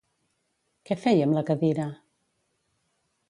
[0.89, 1.87] Què feia amb la cadira?